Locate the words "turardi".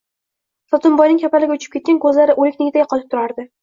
3.17-3.53